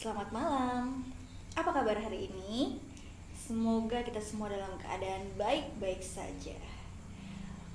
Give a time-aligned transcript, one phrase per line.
[0.00, 1.04] Selamat malam.
[1.52, 2.80] Apa kabar hari ini?
[3.36, 6.56] Semoga kita semua dalam keadaan baik-baik saja.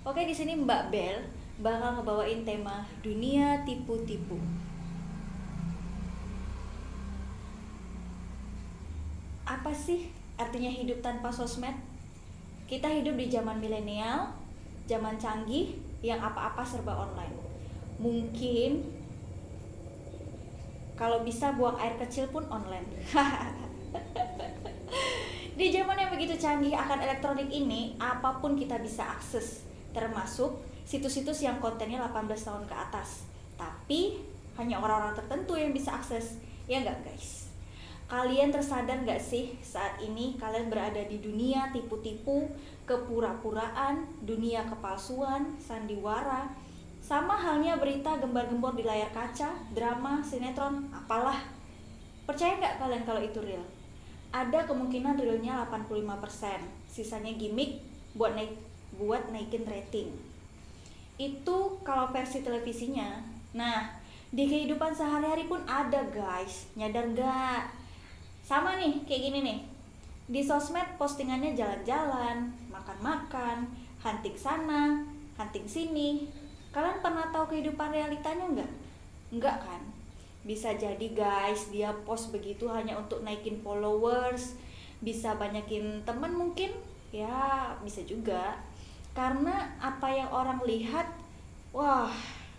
[0.02, 1.22] Oke, di sini Mbak Bel
[1.62, 4.42] bakal ngebawain tema dunia tipu-tipu.
[9.46, 10.10] Apa sih
[10.42, 11.78] artinya hidup tanpa sosmed?
[12.66, 14.34] Kita hidup di zaman milenial,
[14.90, 17.38] zaman canggih yang apa-apa serba online.
[18.02, 19.05] Mungkin
[20.96, 22.88] kalau bisa buang air kecil pun online.
[25.60, 29.64] Di zaman yang begitu canggih akan elektronik ini, apa pun kita bisa akses,
[29.96, 33.24] termasuk situs-situs yang kontennya 18 tahun ke atas.
[33.56, 34.20] Tapi
[34.60, 37.48] hanya orang-orang tertentu yang bisa akses, ya nggak guys?
[38.06, 42.52] Kalian tersadar nggak sih saat ini kalian berada di dunia tipu-tipu,
[42.86, 46.54] kepura-puraan, dunia kepalsuan, sandiwara,
[47.06, 51.38] sama halnya berita gembar-gembor di layar kaca, drama, sinetron, apalah.
[52.26, 53.62] Percaya nggak kalian kalau itu real?
[54.34, 57.78] Ada kemungkinan realnya 85%, sisanya gimmick
[58.18, 58.58] buat naik
[58.98, 60.10] buat naikin rating.
[61.22, 63.22] Itu kalau versi televisinya.
[63.54, 63.86] Nah,
[64.34, 67.70] di kehidupan sehari-hari pun ada guys, nyadar nggak?
[68.42, 69.60] Sama nih, kayak gini nih.
[70.26, 73.70] Di sosmed postingannya jalan-jalan, makan-makan,
[74.02, 75.06] hunting sana,
[75.38, 76.26] hunting sini,
[76.76, 78.72] Kalian pernah tahu kehidupan realitanya nggak?
[79.40, 79.80] Nggak kan?
[80.44, 84.60] Bisa jadi guys, dia post begitu hanya untuk naikin followers,
[85.00, 86.76] bisa banyakin temen mungkin,
[87.16, 88.60] ya bisa juga.
[89.16, 91.08] Karena apa yang orang lihat,
[91.72, 92.12] wah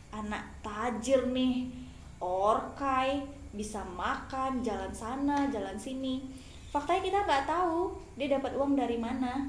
[0.08, 1.68] anak tajir nih,
[2.16, 3.20] orkai,
[3.52, 6.24] bisa makan, jalan sana, jalan sini.
[6.72, 9.44] Faktanya kita nggak tahu dia dapat uang dari mana,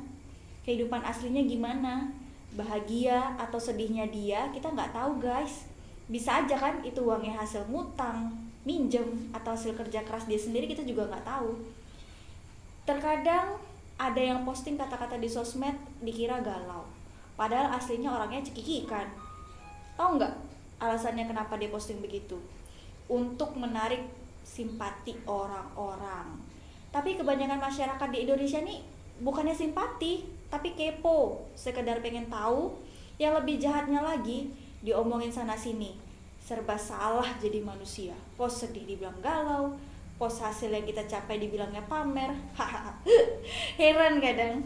[0.67, 5.67] kehidupan aslinya gimana bahagia atau sedihnya dia kita nggak tahu guys.
[6.07, 8.31] Bisa aja kan itu uangnya hasil ngutang
[8.63, 11.51] minjem atau hasil kerja keras dia sendiri kita juga nggak tahu.
[12.87, 13.59] Terkadang
[13.97, 16.87] ada yang posting kata-kata di sosmed dikira galau.
[17.35, 19.09] Padahal aslinya orangnya cekikikan.
[19.99, 20.33] Tahu nggak
[20.79, 22.37] alasannya kenapa dia posting begitu?
[23.09, 24.05] Untuk menarik
[24.47, 26.39] simpati orang-orang.
[26.93, 28.79] Tapi kebanyakan masyarakat di Indonesia nih
[29.19, 32.75] bukannya simpati tapi kepo sekedar pengen tahu
[33.19, 35.97] yang lebih jahatnya lagi diomongin sana sini.
[36.39, 38.15] Serba salah jadi manusia.
[38.39, 39.75] Pos sedih dibilang galau
[40.17, 42.33] pos hasil yang kita capai dibilangnya pamer.
[43.79, 44.65] Heran kadang.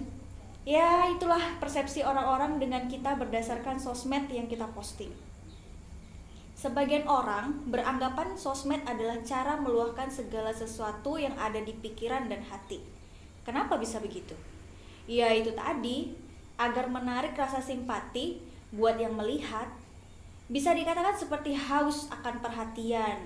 [0.63, 5.11] Ya itulah persepsi orang-orang dengan kita berdasarkan sosmed yang kita posting.
[6.55, 12.79] Sebagian orang beranggapan sosmed adalah cara meluahkan segala sesuatu yang ada di pikiran dan hati.
[13.41, 14.37] Kenapa bisa begitu?
[15.11, 16.15] Ya itu tadi.
[16.55, 18.37] Agar menarik rasa simpati
[18.69, 19.65] buat yang melihat
[20.47, 23.17] bisa dikatakan seperti haus akan perhatian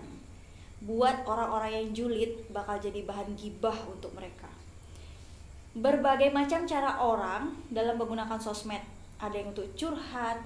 [0.85, 4.47] buat orang-orang yang julid bakal jadi bahan gibah untuk mereka.
[5.75, 8.79] Berbagai macam cara orang dalam menggunakan sosmed.
[9.19, 10.39] Ada yang untuk curhat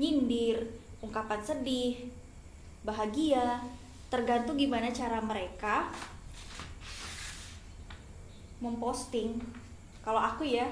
[0.00, 0.64] nyindir
[1.04, 2.08] ungkapan sedih
[2.80, 3.60] bahagia
[4.08, 5.92] tergantung gimana cara mereka
[8.60, 9.40] memposting
[10.00, 10.66] kalau aku ya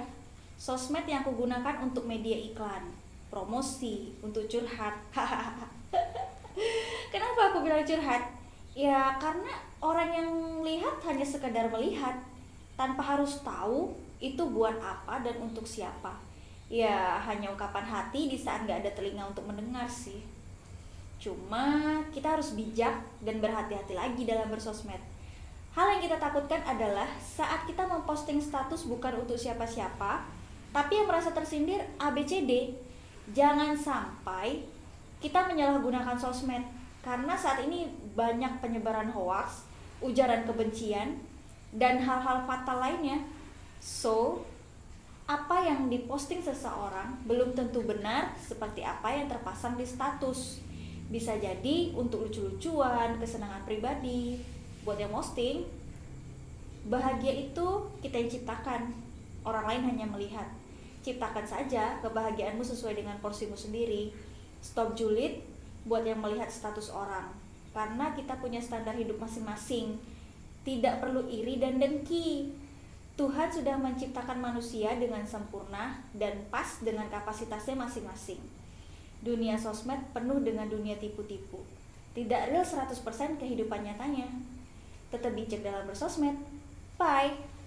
[0.59, 2.83] sosmed yang aku gunakan untuk media iklan
[3.29, 4.97] promosi untuk curhat.
[7.13, 8.25] Kenapa aku bilang curhat?
[8.73, 10.29] Ya karena orang yang
[10.65, 12.17] lihat hanya sekedar melihat.
[12.79, 13.91] Tanpa harus tahu
[14.23, 16.15] itu buat apa dan untuk siapa.
[16.71, 20.23] Ya hanya ungkapan hati di saat nggak ada telinga untuk mendengar sih.
[21.19, 25.03] Cuma kita harus bijak dan berhati-hati lagi dalam bersosmed
[25.79, 30.27] Hal yang kita takutkan adalah saat kita memposting status bukan untuk siapa-siapa,
[30.75, 32.75] tapi yang merasa tersindir ABCD.
[33.31, 34.67] Jangan sampai
[35.23, 36.67] kita menyalahgunakan sosmed
[37.07, 37.87] karena saat ini
[38.19, 39.71] banyak penyebaran hoax,
[40.03, 41.23] ujaran kebencian,
[41.71, 43.23] dan hal-hal fatal lainnya.
[43.79, 44.43] So,
[45.31, 50.59] apa yang diposting seseorang belum tentu benar seperti apa yang terpasang di status.
[51.07, 54.58] Bisa jadi untuk lucu-lucuan, kesenangan pribadi,
[54.89, 55.69] buat yang posting
[56.89, 57.67] bahagia itu
[58.01, 58.89] kita yang ciptakan
[59.45, 60.49] orang lain hanya melihat
[61.05, 64.09] ciptakan saja kebahagiaanmu sesuai dengan porsimu sendiri
[64.65, 65.45] stop julid
[65.85, 67.29] buat yang melihat status orang
[67.77, 70.01] karena kita punya standar hidup masing-masing
[70.69, 72.53] Tidak perlu iri dan dengki.
[73.17, 78.37] Tuhan sudah menciptakan manusia dengan sempurna dan pas dengan kapasitasnya masing-masing.
[79.25, 81.65] Dunia sosmed penuh dengan dunia tipu-tipu.
[82.13, 82.93] Tidak real 100%
[83.41, 84.29] kehidupan nyatanya.
[85.09, 86.37] Tetap bijak dalam bersosmed.
[87.01, 87.58] Bye.